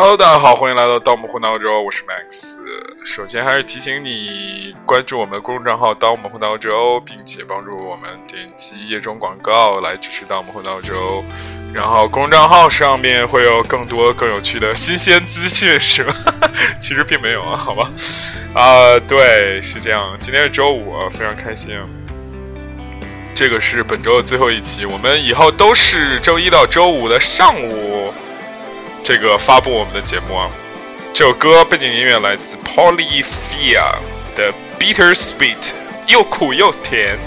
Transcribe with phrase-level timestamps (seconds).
[0.00, 2.56] Hello，大家好，欢迎来到《盗墓混闹州》，我是 Max。
[3.04, 11.22] 首先还是提醒你关注我们的公众账号《盗墓混闹州》，并且帮助我们点击页中广告来支持《盗墓混闹州》。
[11.74, 16.16] 然后公众账号上面会有更多更有趣的新鲜资讯，是吧？
[16.80, 17.90] 其实并没有啊，好吧。
[18.54, 20.16] 啊，对，是这样。
[20.18, 21.78] 今天是周五，非常开心。
[23.34, 27.89] 这个是本周的最后一期，我们以后都是周一到周五的上午。
[29.10, 30.48] 这个发布我们的节目啊，
[31.12, 33.96] 这首歌背景音乐来自 Polyphia
[34.36, 35.72] 的 Bitter Sweet，
[36.06, 37.18] 又苦又甜。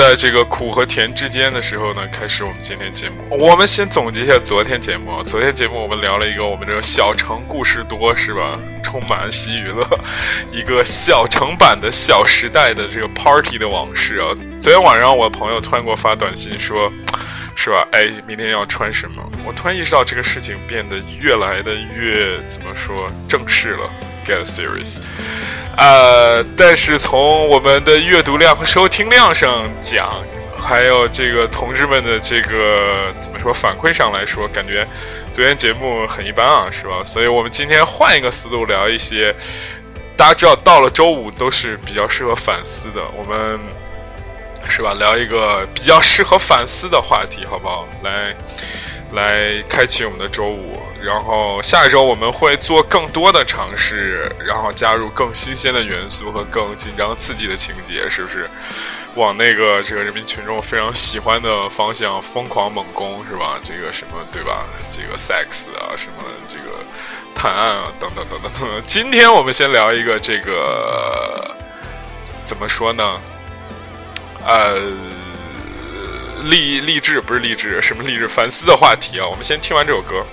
[0.00, 3.16] 在这个苦和甜之间的时候呢，开始我们今天节目。
[3.28, 5.22] 我们先总结一下昨天节目。
[5.22, 8.58] 昨天节目我们聊了一个我们这个小城故事多是吧？
[8.82, 9.86] 充满喜娱乐，
[10.50, 14.32] 一个小城版的小时代的这个 party 的往事啊。
[14.58, 16.90] 昨天晚上我朋友突然给我发短信说，
[17.54, 17.86] 是吧？
[17.92, 19.22] 哎，明天要穿什么？
[19.44, 23.90] 我突然意识到这个事情变得越来的越怎么说正式了
[24.24, 25.00] ？Get serious。
[25.76, 30.22] 呃，但是从我们的阅读量和收听量上讲，
[30.60, 34.86] 还有这个同志们的这个怎么说反馈上来说，感觉
[35.30, 37.02] 昨天节目很一般啊，是吧？
[37.04, 39.34] 所以我们今天换一个思路聊一些，
[40.16, 43.58] 大家知道到了周五都是比较适合反思的，我们
[44.68, 44.92] 是吧？
[44.98, 47.88] 聊一个比较适合反思的话题，好不好？
[48.02, 48.34] 来，
[49.12, 50.78] 来开启我们的周五。
[51.02, 58.48] 然后下一周我们会做更多的尝试，然后加入更新鲜的元素和更紧张刺激的情节，是不是？
[59.16, 63.58] 往那个这个人民群众非常喜欢的方向疯狂猛攻，是吧？
[63.60, 64.64] 这个什么对吧？
[64.90, 66.84] 这个 sex 啊，什么这个
[67.34, 68.82] 探案啊，等等等等等。
[68.86, 71.56] 今天我们先聊一个这个
[72.44, 73.20] 怎么说呢？
[74.46, 74.78] 呃，
[76.44, 79.26] 励励志不是励志，什么励志反思的话题啊？
[79.26, 80.24] 我们先听完这首歌。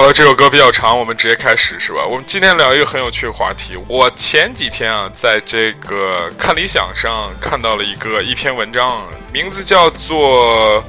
[0.00, 2.06] 好了，这首歌比较长，我们直接开始是吧？
[2.06, 3.76] 我们今天聊一个很有趣的话题。
[3.86, 10.82] 我前几天啊，在这个看理想上看到了一个一篇文章，名字叫做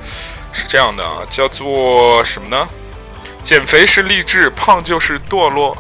[0.54, 2.66] 是这样的啊，叫做什么呢？
[3.44, 5.78] 减肥是励志，胖就是堕落。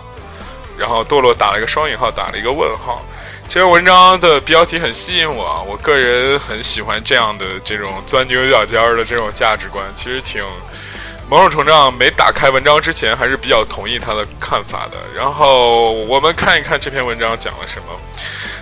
[0.77, 3.01] 然后堕落打了一个双引号，打了一个问号。
[3.47, 10.43] 这篇文章的标题很吸引我啊，我个人很喜欢这样的这种钻牛角尖的这种价值观，其实挺。
[11.31, 14.97] 某种程度上，没打开文章之前，还是比较同意他的看法的。
[15.15, 17.85] 然后我们看一看这篇文章讲了什么。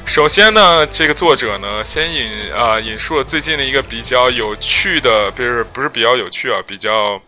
[0.05, 7.19] 首先呢，这个作者呢，先引啊引述了最近的一个比较有趣的，不是不是比较有趣啊，比较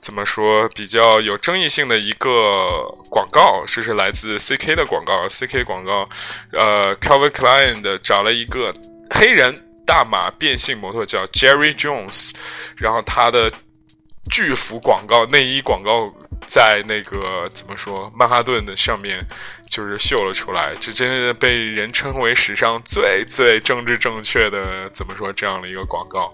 [0.00, 5.28] 怎么说，比较有争议性的一个广告，这是来自 CK 的广告。
[5.28, 6.08] CK 广告，
[6.54, 8.72] 呃，Calvin Klein 的找了一个
[9.10, 12.30] 黑人大码变性模特叫 Jerry Jones，
[12.76, 13.52] 然后他的。
[14.28, 16.12] 巨幅广告内衣广告
[16.46, 19.26] 在那个怎么说曼哈顿的上面
[19.68, 26.32] 就是秀了出来，这真是被人称为史上最最政治正确的怎么说这样的一个广告。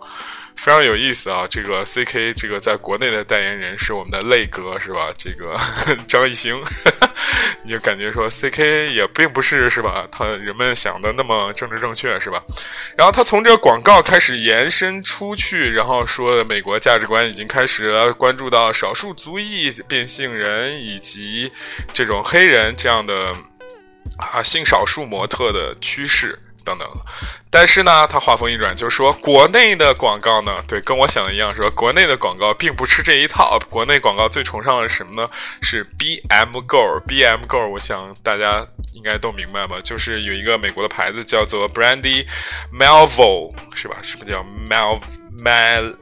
[0.56, 1.44] 非常有意思啊！
[1.50, 5.12] 这个 C K 这个在国内的代言人是我们的泪哥是吧？
[5.18, 5.58] 这个
[6.06, 6.62] 张艺兴，
[7.62, 10.06] 你就感觉说 C K 也并不是是吧？
[10.10, 12.42] 他人们想的那么政治正确是吧？
[12.96, 21.50] 然后他从这个广告开始延伸出去，然后说美国价值观已经开始了关注到少数族裔变性人以及
[21.92, 23.34] 这种黑人这样的
[24.18, 26.38] 啊性少数模特的趋势。
[26.64, 26.88] 等等，
[27.50, 33.58] 但是呢，他话锋一转，就说国内的广告呢，对，跟我想的一样，说国内的广告并不吃这一套。
[33.68, 35.28] 国内广告最崇尚的是什么呢？
[35.60, 39.76] 是 B M Go，B M Go，我想大家应该都明白吧？
[39.84, 42.26] 就是有一个美国的牌子叫做 Brandy
[42.72, 43.98] Melville，是吧？
[44.02, 45.00] 是不是叫 Mel
[45.38, 45.94] Mel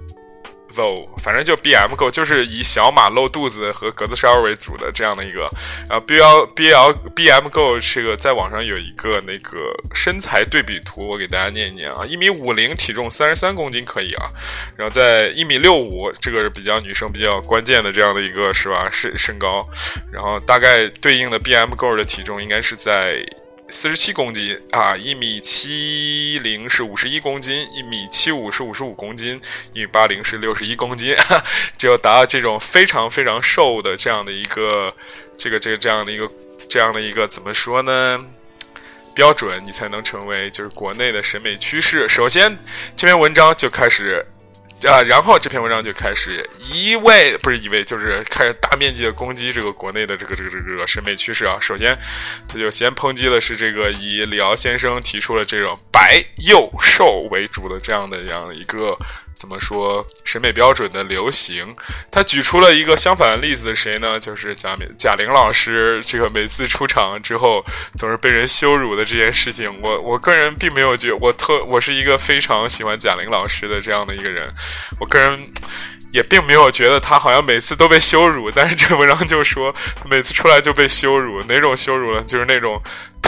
[0.74, 5.48] Vo，反正就 BM Go，就是以小码露肚子和格子衫为主的这样的一个。
[5.88, 9.58] 然后 BL BL BM Go 这个在网上有一个那个
[9.94, 14.30] 身材对比图，我给大家念一念啊，一米五零，体重三十三公斤可以啊。
[14.76, 19.68] 然后在一米六五，这个是比较女生比较关键的这样的一个是吧身身高。
[20.10, 23.24] 然后大概对应的 BM Go 的体重应该是在。
[23.72, 29.40] 四十七公斤啊，一米七零是五十一公斤，一米七五是五十五公斤，
[29.72, 31.16] 一米八零是六十一公斤，
[31.78, 34.94] 只有达到这种非常非常瘦的这样的一个
[35.34, 36.30] 这个这个这样的一个
[36.68, 38.22] 这样的一个怎么说呢？
[39.14, 42.06] 标准，你才能成为就是国内的审美趋势。
[42.06, 42.58] 首先，
[42.94, 44.22] 这篇文章就开始。
[44.88, 51.56] 啊，然后这篇文章就开始一味不是一味，就是开始大面积的攻击这个国内的这个这个这个审美趋势啊。
[51.60, 51.96] 首先，
[52.48, 58.96] 他就先抨击的是这个以李敖先生提出了这种白幼瘦为主的这样的这样一个。
[59.34, 61.74] 怎么说审美标准的流行？
[62.12, 64.20] 他举出了一个相反的例子，谁呢？
[64.20, 67.64] 就是贾贾玲老师，这个每次出场之后
[67.98, 69.80] 总是被人羞辱的这件事情。
[69.82, 74.52] 我我个人并没有觉，我特我是一个非常喜欢贾玲老师的这样的一个人，
[74.98, 75.50] 我个人。
[76.12, 79.74] 也并没有觉得他好像每次都被羞辱，但是这文章就说
[80.04, 82.22] 每次出来就被羞辱，哪种羞辱呢？
[82.24, 82.78] 就是那种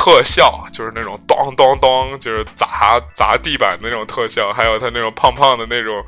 [0.05, 6.05] 特效，就是那种咚咚咚，就是砸砸地板的那种特效，还有他那种胖胖的那种，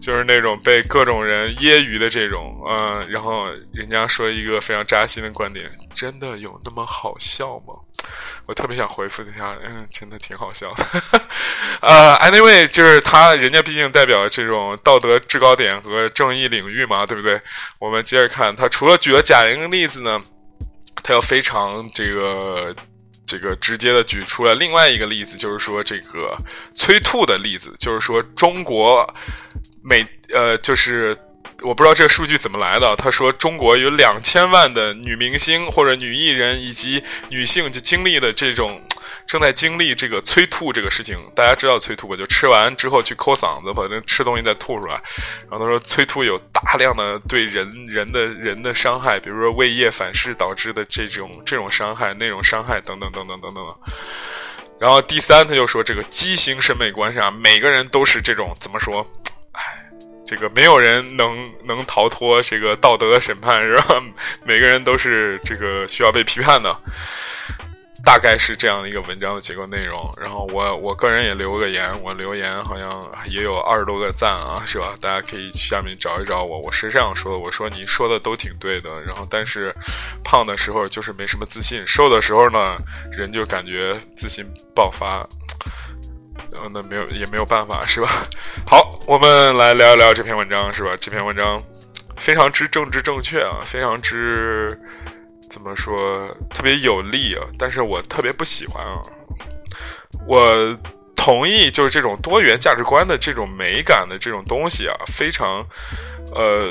[0.00, 7.74] 就是那种被各种人揶揄的这种，嗯，然后人家说一个非常扎心的观点：真的有那么好笑吗？
[8.46, 10.86] 我特别想回复一下，嗯，真的挺好笑的。
[11.82, 17.38] 呃，anyway，就是他人家毕竟代表这种道德制高点和正义领域嘛，对不对？
[17.78, 20.22] 我们接着看，他除了举了贾玲的例子呢，
[21.02, 22.74] 他又非常这个
[23.26, 26.36] 这个直接的举出了另外一个例子，就是说这个
[26.74, 29.14] 催吐的例子，就是说中国
[29.82, 31.16] 每呃就是。
[31.62, 32.94] 我不知道这个数据怎么来的。
[32.96, 38.78] 他说，中国有两千万的女明星或者女艺人以及女性就经历了这种，
[39.26, 41.18] 正在经历这个催吐这个事情。
[41.34, 42.16] 大家知道催吐吧？
[42.16, 44.94] 就吃完之后去抠嗓子，把这吃东西再吐出来。
[45.50, 53.76] 然后他说，催吐有大量的对人人的人的伤害，比如说胃液反噬导致的这种这种伤害、那种伤害等等等等等等。
[54.80, 59.06] 然后第三，他就说这个畸形审美观上，每个人都是这种怎么说？
[59.52, 59.82] 哎。
[60.28, 64.02] 这个没有人能能逃脱这个道德审判，是吧？
[64.42, 66.76] 每个人都是这个需要被批判的，
[68.06, 70.08] 大概是这样的一个文章的结构内容。
[70.16, 74.94] 然后我我个人也留个言，我留言好像也有二十多个赞啊，是吧？
[75.00, 79.74] 大家可以去下面找一找我，我是这样说的：我说你说的都挺对的，然后但是
[80.22, 82.76] 胖的时候就是没什么自信，瘦的时候呢，
[83.10, 85.28] 人就感觉自信爆发。
[86.52, 88.08] 呃，那没有也没有办法，是吧？
[88.70, 90.96] 好，我们来聊一聊这篇文章，是吧？
[91.00, 91.60] 这篇文章
[92.16, 94.80] 非常之政治正确啊，非常之
[95.50, 97.42] 怎么说，特别有利啊。
[97.58, 99.02] 但是我特别不喜欢啊。
[100.26, 100.78] 我
[101.14, 105.66] 同意，就是这种多元价值观的这种美感的这种东西啊，非常
[106.32, 106.62] 呃。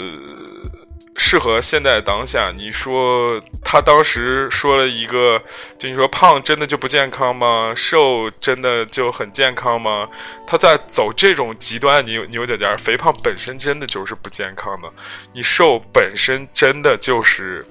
[1.18, 5.42] 适合现在当下，你说他当时说了一个，
[5.80, 7.72] 就你说胖真的就不健康吗？
[7.74, 10.10] 瘦真的就很健康吗？
[10.46, 14.92] 他在走这种极端牛牛角尖，肥胖本身真的就是不健康的，
[15.34, 17.66] 你瘦本身真的就是，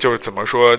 [0.00, 0.76] 就是怎么说？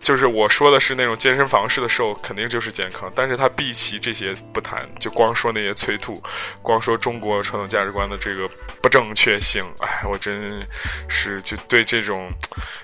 [0.00, 3.12] 就是我说的是那种健身房式的瘦，肯定就是健康。
[3.14, 6.22] 但是他避其这些不谈，就光说那些催吐，
[6.62, 8.48] 光说中国传统价值观的这个
[8.80, 9.62] 不正确性。
[9.80, 10.66] 哎，我真
[11.06, 12.30] 是就对这种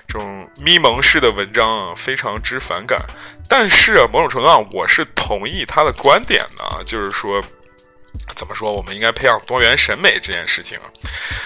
[0.07, 3.03] 这种咪蒙式的文章啊非常之反感。
[3.49, 7.43] 但是某种程度上，我是同意他的观点的，就是说，
[8.35, 10.79] 怎么说，我们应该培养多元审美这件事情。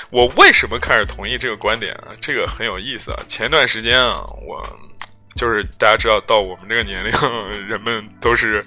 [0.09, 2.09] 我为什么开始同意这个观点啊？
[2.19, 3.23] 这个很有意思啊。
[3.27, 4.79] 前段时间啊，我。
[5.33, 7.11] 就是大家知道，到我们这个年龄，
[7.65, 8.63] 人们都是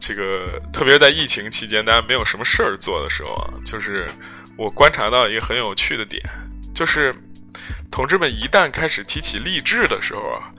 [0.00, 4.08] 这个，特别在疫情期间，大家没有什么事儿做的时候啊，就是
[4.56, 6.20] 我观察到一个很有趣的点，
[6.74, 7.14] 就是
[7.90, 10.50] 同志们一旦开始提起励志的时候啊，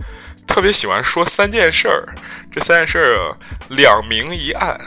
[0.48, 2.08] 特别喜欢说三件事儿。
[2.51, 3.36] 这三件事儿啊，
[3.70, 4.79] 两明一暗。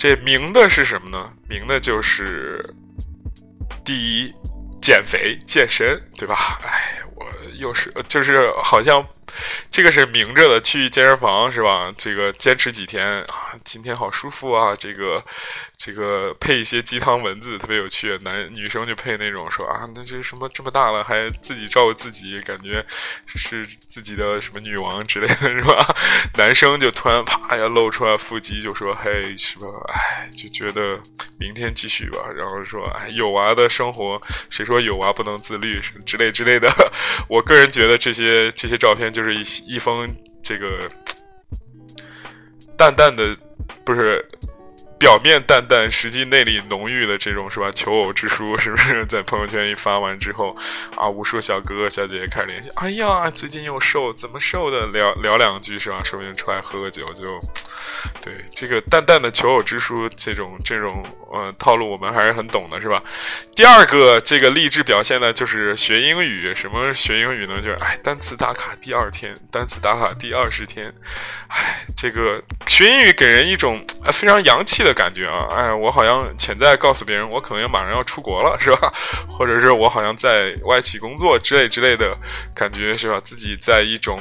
[0.00, 1.30] 这明的是什么呢？
[1.46, 2.64] 明的就是
[3.84, 4.34] 第一，
[4.80, 6.58] 减肥健身，对吧？
[6.64, 7.26] 哎，我
[7.58, 9.06] 又是就是好像。
[9.70, 11.92] 这个是明着的，去健身房是吧？
[11.98, 14.74] 这个坚持几天啊，今天好舒服啊！
[14.74, 15.22] 这个，
[15.82, 18.18] 这个配一些鸡汤文字，特别有趣。
[18.18, 22.84] 男女生就配那种说啊，那这什么这么大了还自己照顾自己，感觉
[23.24, 25.96] 是自己的什么女王之类的是吧？
[26.36, 29.68] 男生就突然啪呀露出来腹肌，就说嘿是吧？
[29.88, 31.00] 哎，就觉得
[31.38, 32.18] 明天继续吧。
[32.36, 34.20] 然后说哎，有娃的生活，
[34.50, 36.70] 谁说有娃不能自律之类之类的？
[37.26, 40.90] 我个人觉得这些这些照片就是一一封这个。
[42.76, 43.34] 淡淡的，
[43.82, 44.22] 不是。
[45.00, 47.70] 表面淡淡，实际内里浓郁的这种是吧？
[47.72, 50.54] 求偶之书是不是 在朋友圈一发完之后，
[50.94, 52.70] 啊，无数小哥哥小姐姐开始联系。
[52.74, 54.86] 哎呀，最近又瘦，怎么瘦的？
[54.88, 56.02] 聊聊两句是吧？
[56.04, 57.40] 说不定出来喝个酒就，
[58.20, 61.02] 对这个淡淡的求偶之书这种这种
[61.32, 63.02] 呃套路，我们还是很懂的是吧？
[63.56, 66.54] 第二个这个励志表现呢，就是学英语。
[66.54, 67.56] 什么学英语呢？
[67.56, 70.92] 就是哎，单词打卡第二天，单词打卡第二十天。
[71.48, 74.89] 哎，这个学英语给人一种非常洋气的。
[74.90, 78.92] 的感觉啊，哎，我好像潜在告诉别人，我可能要马上要出国了，是吧？
[79.28, 82.16] 或者是我好像在外企工作之类之类的
[82.52, 83.20] 感觉，是吧？
[83.22, 84.18] 自己在一种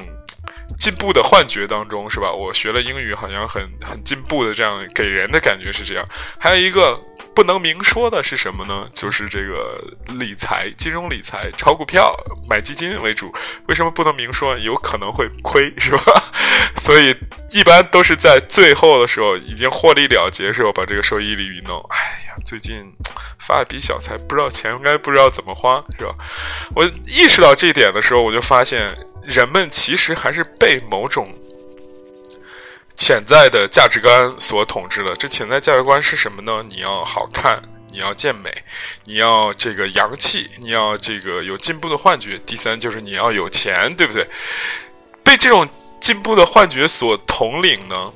[0.79, 2.31] 进步的幻觉当中，是吧？
[2.31, 6.07] 我学了英语，好像很很进步的这样给人的感觉是这样。
[6.39, 6.99] 还有一个。
[7.35, 8.85] 不能明说的是什么呢？
[8.91, 9.81] 就是这个
[10.17, 12.13] 理财、金融理财、炒股票、
[12.49, 13.33] 买基金为主。
[13.67, 14.57] 为什么不能明说？
[14.57, 16.23] 有可能会亏，是吧？
[16.77, 17.15] 所以
[17.51, 21.79] 一般都是在最后的时候，已经获利了结的时候，把这个收益率一弄。
[21.89, 22.91] 哎呀，最近
[23.37, 26.13] 发笔小财，不知道钱应该不知道怎么花，是吧？
[26.75, 28.89] 我意识到这一点的时候，我就发现
[29.23, 31.33] 人们其实还是被某种。
[32.95, 36.63] 潜在的价值观所统治了，这潜在价值观是什么呢？
[36.67, 38.53] 你要好看，你要健美，
[39.05, 42.37] 你要这个洋气，你要这个有进步的幻觉。
[42.39, 44.27] 第三就是你要有钱，对不对？
[45.23, 45.67] 被这种
[46.01, 48.11] 进步的幻觉所统领呢？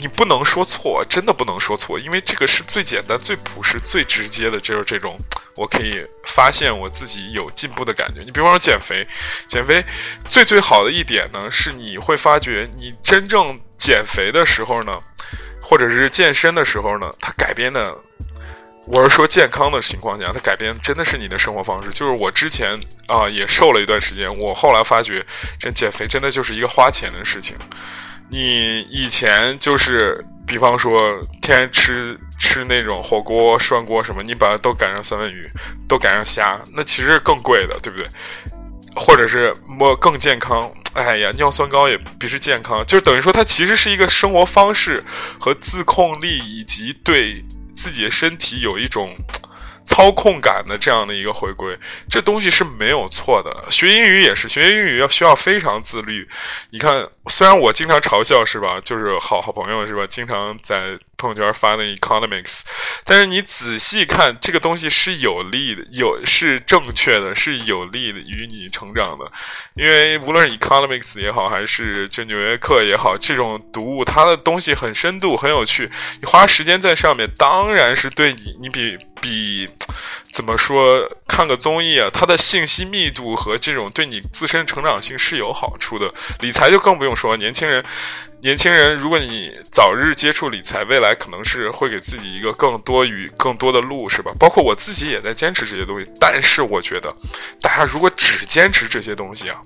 [0.00, 5.18] 你不能说错，真的不能说错，因为这个是最简单、最朴实、最直接的，就是这种
[5.56, 8.22] 我可以发现我自己有进步的感觉。
[8.22, 9.06] 你比方说减肥，
[9.46, 9.84] 减肥
[10.26, 14.98] 最最好的一点呢，是你会发觉你真正减肥的时候呢，
[15.60, 17.94] 或者是健身的时候呢，它改变的，
[18.86, 21.90] 我是说健康的情况下，它改变真的是你的生活方式。
[21.90, 25.24] 就是我之前啊也瘦了一段时间，我后来发觉
[25.58, 27.54] 这减肥真的就是一个花钱的事情。
[28.30, 35.50] 你以前就是，比方说天天吃吃那种火锅、涮锅什么，你把它都改成三文鱼，
[35.88, 38.08] 都改成虾，那其实更贵的，对不对？
[38.94, 40.70] 或者是么更健康？
[40.94, 45.02] 哎呀，尿酸高也不是健康，就是等于说它其实是一个生活方式
[45.38, 47.44] 和自控力，以及对
[47.74, 49.16] 自己的身体有一种。
[49.84, 53.70] 操控感的这样的一个回归，这东西是没有错的。
[53.70, 56.28] 学英语也是，学英语要需要非常自律。
[56.70, 62.62] 你看，虽然我经常嘲笑是吧，就是好好朋友是吧，经常在朋友圈发那 economics，
[63.04, 69.30] 但是你仔细看，这个东西是有利的，有是正确的，是有利的于你成长的。
[69.74, 75.90] 因为无论是 economics 也好，还是这纽约客也好，这种读物，它的东西很深度，很有趣。
[76.20, 78.98] 你花时间在上面，当然是对你，你比。
[79.22, 79.68] 比
[80.32, 86.10] 怎么说看个综艺啊，它的信息密度和这种对你自身成长性是有好处的。
[86.38, 87.84] 理财就更不用说，年轻人，
[88.42, 94.32] 年轻人，如果你早日接触理财，未来可能是会给自己一个更多与更多的路，是吧？
[94.38, 96.08] 包括我自己也在坚持这些东西。
[96.18, 97.14] 但是我觉得，
[97.60, 99.60] 大家如果只坚持这些东西啊，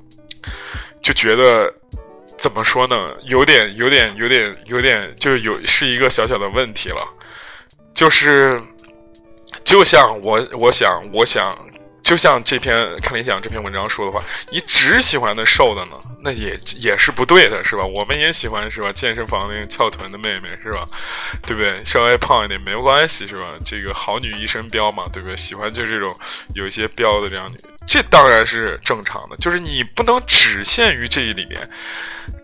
[1.01, 1.73] 就觉得
[2.37, 3.15] 怎么说呢？
[3.23, 7.09] 有点，有点，有点，有点，就有是一个小小的问题了，
[7.95, 8.61] 就是。
[9.63, 11.57] 就像我，我想，我想，
[12.05, 17.83] 就像这篇看理想这篇文章说的话，你只喜欢那瘦的呢，那也也是不对的，是吧？
[17.83, 18.93] 我们也喜欢，是吧？
[18.93, 20.87] 健身房那个翘臀的妹妹，是吧？
[21.47, 21.83] 对不对？
[21.83, 23.55] 稍微胖一点没关系，是吧？
[23.65, 25.35] 这个好女一身膘嘛，对不对？
[25.35, 26.15] 喜欢就这种
[26.55, 29.37] 有一些膘的这样女，这当然是正常的。
[29.39, 31.67] 就是你不能只限于这里面，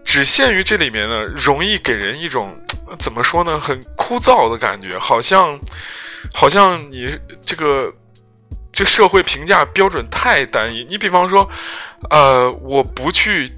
[0.03, 2.59] 只限于这里面呢，容易给人一种
[2.99, 3.61] 怎么说呢？
[3.61, 5.61] 很枯燥的感觉，好像。
[6.35, 7.91] 好像你这个
[8.73, 10.85] 这社会评价标准太单一。
[10.85, 11.49] 你比方说，
[12.11, 13.51] 呃，我不去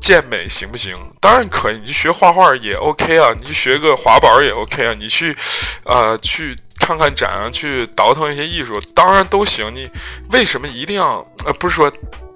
[0.00, 0.96] 健美行不行？
[1.20, 5.36] 当然可以，你去学画画也 OK 啊，你去学个滑板也 OK 啊，你去
[5.84, 9.72] 呃去看看展啊，去倒腾一些艺术，当然都行。
[9.74, 9.90] 你
[10.30, 11.90] 为什么一定要呃不是说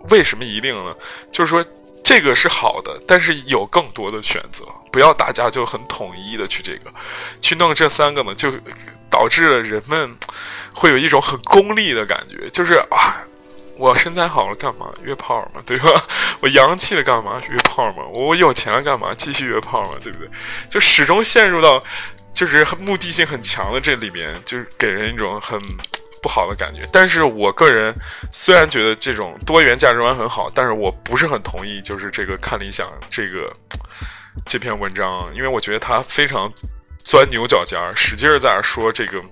[0.08, 0.94] 为什么一定呢？
[1.30, 1.64] 就是说
[2.04, 6.92] 这个是好的，但是有更多的选择，不要大家就很统一的去这个
[7.40, 8.52] 去弄这三个呢就。
[9.10, 10.16] 导致了人们
[10.72, 13.16] 会有一种很功利的感觉，就是啊，
[13.76, 14.92] 我身材好了干嘛？
[15.02, 16.06] 约炮嘛，对吧？
[16.40, 17.40] 我洋气了干嘛？
[17.48, 18.04] 约炮嘛？
[18.14, 19.14] 我有钱了干嘛？
[19.16, 20.28] 继续约炮嘛，对不对？
[20.68, 21.82] 就始终陷入到
[22.34, 25.58] 就是目的性很强的这里面，就是给人一种很
[26.22, 26.88] 不好的感觉。
[26.92, 27.94] 但是我个人
[28.32, 33.52] 虽然觉得这种多元价值观很好，但是我不是很同意，就是这个看理想这个
[34.44, 36.52] 这篇文章，因为我觉得他非常
[37.04, 39.22] 钻牛角尖儿，使劲儿在那说这个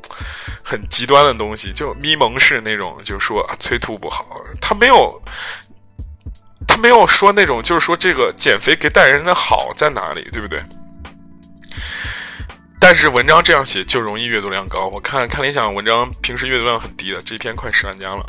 [0.65, 4.27] 很极端的东西，就咪蒙式那种，就说催吐不好，
[4.61, 5.23] 他没有。
[6.69, 10.61] 他没有说那种，就是说这个减肥给带人的好在哪里，对不对？
[12.89, 14.87] 但是文章这样写就容易阅读量高。
[14.87, 18.25] 我看看理想文章平时阅读量很低的，这篇快十万加了。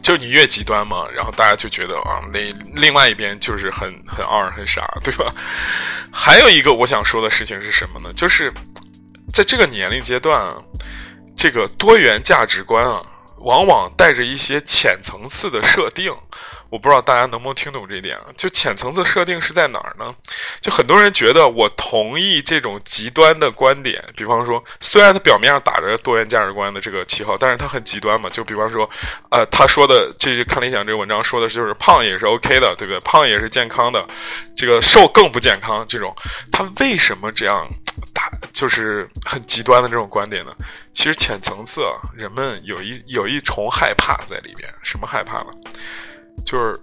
[0.00, 2.38] 就你越极端嘛，然后大家就觉得啊，那
[2.80, 5.34] 另外一边就是很很二很傻，对吧？
[6.12, 8.12] 还有一个我想说的事情是什么呢？
[8.12, 8.52] 就是
[9.34, 10.54] 在这个年龄阶段啊，
[11.34, 13.02] 这个多元价值观啊，
[13.38, 16.14] 往往带着一些浅层次的设定。
[16.72, 18.24] 我不知道大家能不能听懂这一点啊？
[18.34, 20.14] 就浅层次设定是在哪儿呢？
[20.62, 28.30] 就很多人觉得我同意这种极端的观点，比方说，虽然他表面上打着多元价值观的这个旗号，但是他很极端嘛。
[28.30, 28.88] 就比方说，
[29.30, 32.98] 呃，他说的这看理想这个文章说的就是胖也是 OK 的，对不对？
[33.00, 34.02] 胖也是健康的，
[34.56, 35.84] 这个瘦更不健康。
[35.86, 36.16] 这种
[36.50, 37.68] 他为什么这样
[38.14, 38.32] 打？
[38.50, 40.56] 就是很极端的这种观点呢？
[40.94, 44.72] 其实浅层次啊，人们有一有一重害怕在里边。
[44.82, 45.50] 什么害怕呢？
[46.44, 46.80] 就是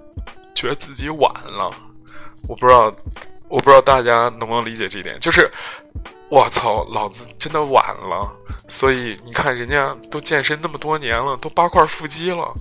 [0.55, 1.71] 觉得自己晚了，
[2.47, 2.93] 我不知道，
[3.47, 5.19] 我不知道大家能不能理解这一点。
[5.19, 5.49] 就是
[6.29, 8.31] 我操，老子真的晚了，
[8.67, 12.53] 所以你看人家都健身那么多年了，都八块腹肌了，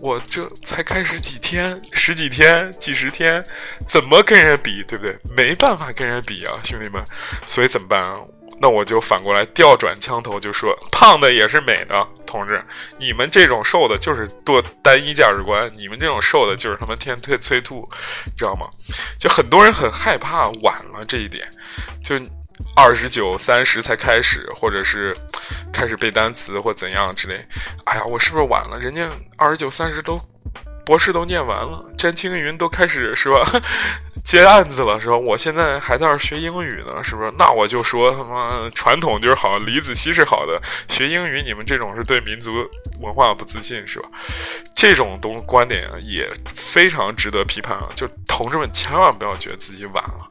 [0.00, 3.44] 我这才开始几天、十几天、几十天，
[3.86, 5.18] 怎么跟人比，对不对？
[5.36, 7.04] 没办法跟人比啊，兄弟们，
[7.46, 8.18] 所以怎么办啊？
[8.60, 12.62] 那我就反过来调转枪头，就说胖的也是美的，同志，
[12.98, 17.88] 你们这种瘦的就是多单一价值观，你们这种瘦的就是他妈天天催吐，
[18.36, 18.68] 知道吗？
[19.18, 21.50] 就很多人很害怕晚了这一点，
[22.04, 22.16] 就
[22.76, 25.16] 二十九、三十才开始，或者是
[25.72, 27.42] 开始背单词或怎样之类。
[27.84, 28.78] 哎呀，我是不是晚了？
[28.78, 30.20] 人家二十九、三十都
[30.90, 33.48] 博士都念完了，詹青云都开始是吧？
[34.24, 35.16] 接案子了是吧？
[35.16, 37.32] 我现在还在那学英语呢，是不是？
[37.38, 40.60] 那我就说他妈传统就是好，李子柒是好的。
[40.88, 42.68] 学英语，你们这种是对民族
[43.00, 44.08] 文化不自信是吧？
[44.74, 47.88] 这种东观点也非常值得批判啊！
[47.94, 50.28] 就同志们千万不要觉得自己晚了，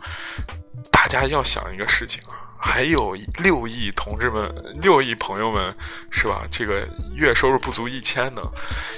[0.92, 2.36] 大家要想一个事情啊。
[2.62, 5.74] 还有六亿同志们，六亿朋友们，
[6.12, 6.46] 是吧？
[6.52, 8.42] 这个月收入不足一千呢，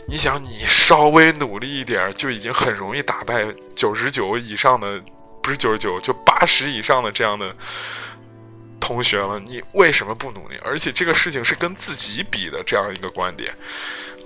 [0.08, 3.46] 你想，你稍微努力一点，就已经很容易打败
[3.76, 5.00] 九十九以上的，
[5.44, 7.56] 不是九十九，就八十以上的这样的
[8.80, 9.40] 同学了。
[9.40, 10.58] 你为什么不努力？
[10.64, 13.56] 而且这个事情是跟自己比的这样一个观点，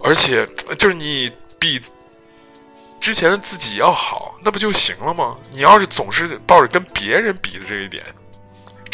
[0.02, 1.82] 而且就是你比
[3.02, 5.36] 之前的自己要好，那不就行了吗？
[5.52, 8.02] 你要是总是抱着跟别人比的这一点。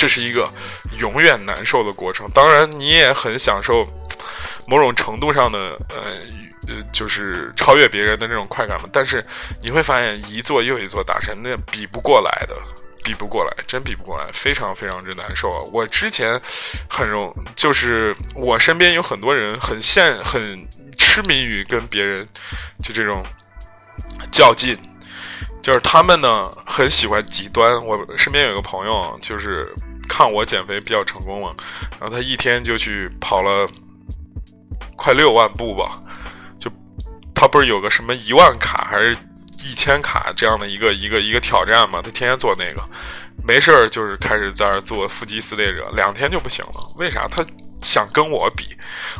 [0.01, 0.51] 这是一个
[0.99, 2.27] 永远难受的过程。
[2.31, 3.85] 当然，你也很享受
[4.65, 5.59] 某种程度上的
[5.89, 5.95] 呃
[6.67, 8.89] 呃，就是超越别人的那种快感嘛。
[8.91, 9.23] 但是
[9.61, 12.55] 你会发现，一座又一座大山，那比不过来的，
[13.03, 15.61] 比不过来，真比不过来，非常非常之难受啊！
[15.71, 16.41] 我之前
[16.89, 22.27] 很容，就是我身边有很多人很羡很痴迷于跟别人
[22.81, 23.23] 就这种
[24.31, 24.75] 较劲。
[25.61, 27.85] 就是他们呢很喜欢极端。
[27.85, 29.71] 我身边有个朋友，就是
[30.07, 31.55] 看我减肥比较成功嘛，
[31.99, 33.67] 然后他一天就去跑了
[34.95, 36.01] 快六万步吧。
[36.59, 36.71] 就
[37.33, 39.15] 他不是有个什么一万卡还是
[39.59, 42.01] 一千卡这样的一个一个一个挑战嘛？
[42.01, 42.83] 他天天做那个，
[43.43, 46.91] 没事儿就是开始在那做腹肌撕裂者，两天就不行了。
[46.95, 47.27] 为啥？
[47.27, 47.45] 他
[47.81, 48.75] 想跟我比，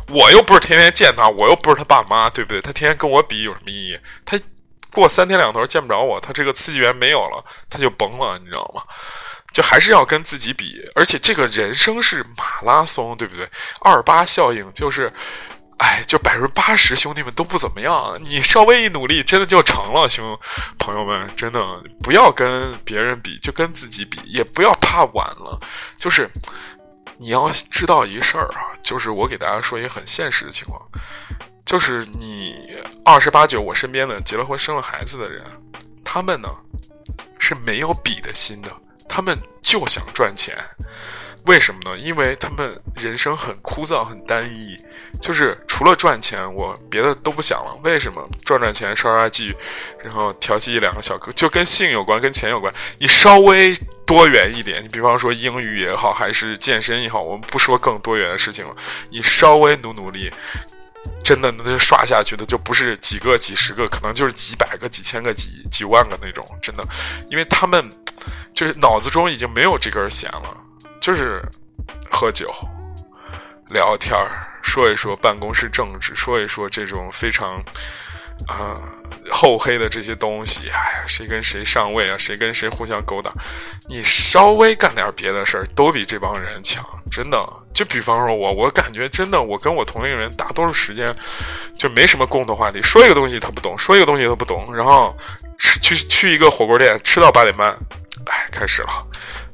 [0.08, 2.60] 我又不是天天见他，我又不是他爸妈，对不对？
[2.60, 3.98] 他天天跟我比有什么意义？
[4.24, 4.38] 他。
[4.94, 8.82] 过三天两头见不着我，他这个刺激源没有了，他就崩了，你知道吗？
[9.52, 13.48] 就还是要跟自己比，而且这个人生是马拉松，对不对？
[13.80, 15.12] 二八效应就是，
[15.78, 20.38] 哎，就百分之八十兄弟们都不怎么样，你稍微一努力，真的就成了，兄
[20.78, 21.60] 朋友们，真的
[22.02, 25.60] 不要跟别人比，就跟自己比，也不要怕晚了，
[25.98, 26.30] 就是
[27.18, 30.80] 你要知道一事儿啊，就是我给大家说一个很现实的情况。
[31.64, 32.54] 就是你
[33.04, 35.44] 二十八九，我身边的结了婚生了孩子的人，
[36.04, 36.48] 他们呢
[37.38, 38.70] 是没有比的心的，
[39.14, 40.56] 他们就想赚钱。
[41.44, 41.98] 为什么呢？
[41.98, 44.78] 因为他们人生很枯燥、很单一，
[45.20, 47.78] 就是除了赚钱，我别的都不想了。
[47.84, 48.26] 为什么？
[48.42, 49.54] 赚赚钱、刷刷剧，
[50.02, 52.72] 然后调戏一两个小哥，就跟性有关、跟钱有关。
[52.98, 58.74] 你稍微多元一点，你比方说英语也好，还是健身也好，我们不说更多元的事情了。
[59.10, 60.32] 你稍微努努力。
[61.24, 66.46] 真的，那就刷下去的就不是几个、几十个，可能就是几百个、几千个、几几万个那种。
[66.60, 66.84] 真的，
[67.28, 67.90] 因为他们
[68.54, 70.56] 就是脑子中已经没有这根弦了，
[71.00, 71.42] 就是
[72.10, 72.52] 喝酒、
[73.70, 77.62] 聊天儿，说一说办公室政治，说一说这种非常
[78.46, 78.80] 啊
[79.30, 80.68] 厚黑的这些东西。
[80.68, 82.18] 哎呀，谁跟谁上位啊？
[82.18, 83.32] 谁跟谁互相勾搭？
[83.88, 87.38] 你稍微干点别的事儿，都比这帮人强，真的。
[87.72, 91.14] 就比方说我，我感觉真的，我跟我同龄人大多数时间
[91.76, 95.16] 就没什么共同话题，说一个东西他不懂，说一个东西他不懂，然后
[95.58, 97.74] 吃去去一个火锅店吃到八点半，
[98.26, 99.06] 哎，开始了，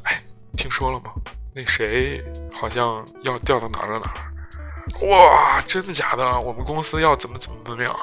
[0.05, 0.23] 哎，
[0.57, 1.13] 听说了吗？
[1.55, 5.07] 那谁好像要调到哪儿哪儿？
[5.07, 6.41] 哇，真的假的？
[6.41, 7.95] 我们公司要怎么怎么怎么样？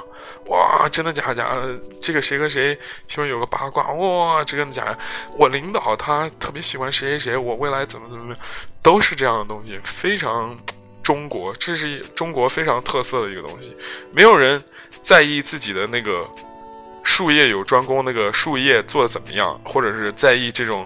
[0.48, 1.34] 哇，真的假？
[1.34, 1.80] 假的？
[2.00, 2.76] 这个谁和谁
[3.08, 3.92] 听说有个八卦？
[3.94, 5.00] 哇，真的假的？
[5.38, 8.44] 我领导他特别喜欢谁谁谁，我未来怎么怎么样？
[8.82, 10.58] 都是这样的东西，非常
[11.02, 13.76] 中国，这是中国非常特色的一个东西。
[14.12, 14.64] 没有人
[15.02, 16.24] 在意自己的那个
[17.06, 20.86] 术业有专攻，那个术业做的怎么样，或者是在意这种。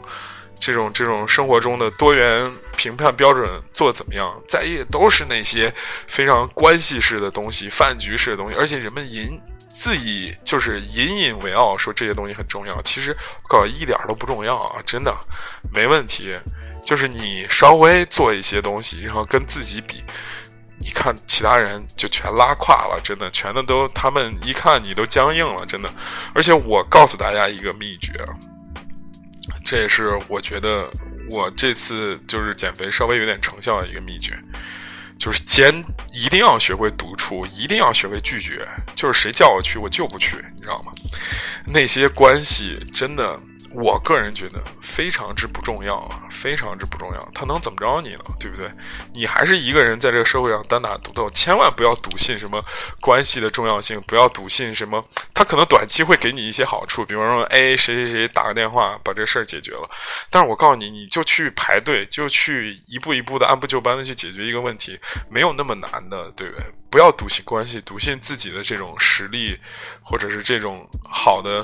[0.62, 4.30] 这种这种生活中的多元评判标准做的怎么样？
[4.46, 5.74] 在意都是那些
[6.06, 9.40] 非常关系式的东西、饭局式的东西，而且人们引
[9.74, 12.82] 自以就是引以为傲，说这些东西很重要。
[12.82, 13.16] 其实
[13.48, 15.16] 搞一点都不重要啊，真的
[15.74, 16.38] 没问题。
[16.84, 20.04] 就是你稍微做一些东西，然后跟自己比，
[20.82, 25.94] 你看其他人就全拉胯了，真的，全的都他们一看你都僵硬了，真的。
[26.34, 28.14] 而且我告诉大家一个秘诀。
[29.66, 30.90] 这也是我觉得
[31.30, 34.38] 我这次就是减肥稍微有点成效的一个秘诀，
[35.18, 40.94] 就是坚一定要学会独处，一定要学会拒绝，就是谁叫我去我就不去，你知道吗？
[41.66, 43.40] 那些关系真的。
[43.72, 47.30] 我个人觉得非常之不重要啊，非常之不重要。
[47.34, 48.24] 他能怎么着你呢？
[48.40, 48.72] 对不对？
[49.14, 52.64] 你还是一个人在这个社会上单打独斗，千万不要笃信什么
[53.00, 55.04] 关系的重要性，不要笃信什么
[55.34, 59.90] 他可能短期会给你一些好处，比方说，哎，谁谁谁打个电话把这事儿解决了。
[60.30, 66.66] 但是我告诉你，你就去排队，就去一步一步的按部就班的去解决一个问题，没有那么难的，对不对？
[66.90, 69.60] 不要笃信关系，笃信自己的这种实力，
[70.02, 71.64] 或者是这种好的。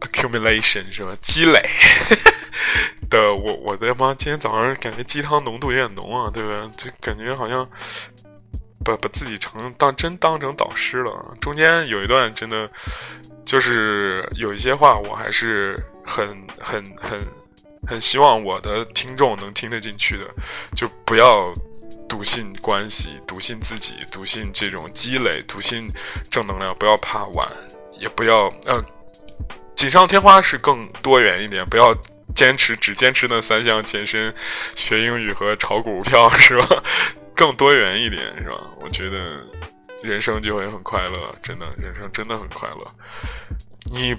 [0.00, 1.16] Accumulation 是吧？
[1.20, 1.60] 积累
[3.10, 4.14] 的，我我的妈！
[4.14, 6.70] 今天早上感觉鸡汤浓度有点浓啊，对吧？
[6.76, 7.68] 就感觉好像
[8.84, 11.36] 把把自己成当真当成导师了。
[11.40, 12.70] 中间有一段真的
[13.44, 16.28] 就是有一些话，我还是很
[16.60, 17.26] 很很
[17.86, 20.24] 很希望我的听众能听得进去的，
[20.76, 21.52] 就不要
[22.08, 25.90] 笃信关系，笃信自己，笃信这种积累，笃信
[26.30, 27.48] 正能量，不要怕晚，
[27.98, 28.84] 也不要呃。
[29.78, 31.96] 锦上添花是更多元一点，不要
[32.34, 34.34] 坚持只坚持那三项：健身、
[34.74, 36.82] 学英语和炒股票， 是吧？
[37.32, 38.60] 更多元一点，是吧？
[38.80, 39.40] 我觉得
[40.02, 42.94] 人生就会很快乐，真的，人生真的很快乐。
[43.94, 44.16] 你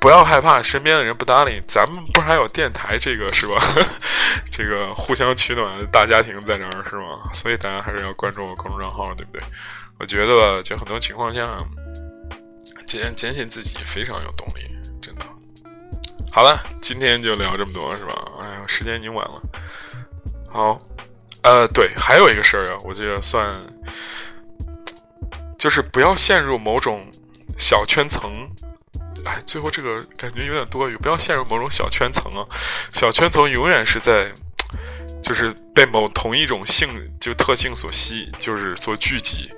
[0.00, 3.62] 不要害怕身边的人不搭理，咱们不是还有电台这个是吧？
[4.50, 7.30] 这个互相取暖的大家庭在这儿是吗？
[7.34, 9.42] 所以大家还是要关注我公众账号，对不对？
[9.98, 11.58] 我觉得就很多情况下，
[12.86, 14.74] 坚坚信自己非常有动力。
[16.34, 18.14] 好了，今天就聊这么多，是吧？
[18.40, 19.42] 哎呀，时间已经晚了。
[20.48, 20.80] 好，
[21.42, 23.62] 呃，对，还有一个事儿啊，我觉得算，
[25.58, 27.06] 就是不要陷入某种
[27.58, 28.48] 小圈层。
[29.26, 32.46] 哎，最后这个感觉有点多余，不要陷入某种小圈层啊。
[32.90, 34.32] 小圈层永远是在，
[35.22, 36.88] 就是被某同一种性
[37.20, 39.50] 就特性所吸，就是所聚集。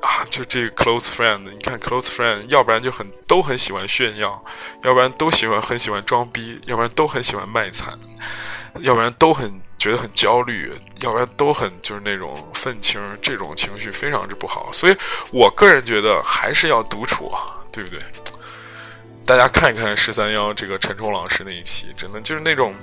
[0.00, 4.42] 啊，就这个 close friend，你看 close friend，要不然就很都很喜欢炫耀，
[4.82, 7.96] 要不然都喜欢很喜欢装逼，要不然都很喜欢卖惨，
[8.80, 14.70] 要不然都很觉得很焦虑，要不然都很就是那种愤青，这种情绪非常之不好。
[14.72, 14.96] 所以
[15.30, 17.32] 我个人觉得还是要独处，
[17.70, 18.00] 对不对？
[19.24, 22.74] 大家看一看十三幺这个陈冲老师那一期，真的就是那种，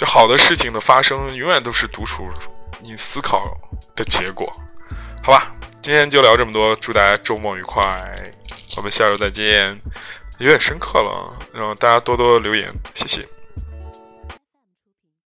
[0.00, 2.26] 就好的事情的发生永远都是独处
[2.80, 3.54] 你思考
[3.94, 4.50] 的结果。
[5.22, 7.84] 好吧，今天就聊这么多，祝大家周末愉快，
[8.78, 9.78] 我们下周再见。
[10.38, 13.28] 有点深刻了，然后大家多多留言，谢谢。